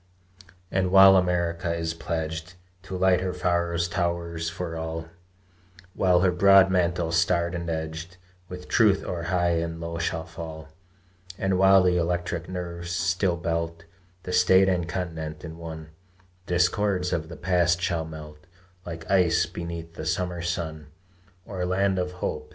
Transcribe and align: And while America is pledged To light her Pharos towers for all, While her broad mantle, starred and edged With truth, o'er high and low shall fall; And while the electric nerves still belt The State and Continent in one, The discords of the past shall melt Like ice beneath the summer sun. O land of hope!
And 0.71 0.89
while 0.89 1.15
America 1.15 1.75
is 1.75 1.93
pledged 1.93 2.55
To 2.81 2.97
light 2.97 3.21
her 3.21 3.35
Pharos 3.35 3.87
towers 3.87 4.49
for 4.49 4.75
all, 4.75 5.05
While 5.93 6.21
her 6.21 6.31
broad 6.31 6.71
mantle, 6.71 7.11
starred 7.11 7.53
and 7.53 7.69
edged 7.69 8.17
With 8.49 8.67
truth, 8.67 9.03
o'er 9.05 9.21
high 9.25 9.59
and 9.59 9.79
low 9.79 9.99
shall 9.99 10.25
fall; 10.25 10.69
And 11.37 11.59
while 11.59 11.83
the 11.83 11.97
electric 11.97 12.49
nerves 12.49 12.89
still 12.89 13.37
belt 13.37 13.85
The 14.23 14.33
State 14.33 14.67
and 14.69 14.89
Continent 14.89 15.43
in 15.43 15.59
one, 15.59 15.89
The 16.47 16.53
discords 16.55 17.13
of 17.13 17.29
the 17.29 17.37
past 17.37 17.79
shall 17.79 18.03
melt 18.03 18.47
Like 18.83 19.07
ice 19.07 19.45
beneath 19.45 19.93
the 19.93 20.05
summer 20.07 20.41
sun. 20.41 20.87
O 21.47 21.53
land 21.63 21.99
of 21.99 22.11
hope! 22.13 22.49